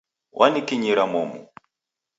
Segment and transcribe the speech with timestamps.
[0.39, 1.39] Wanikinyira momu.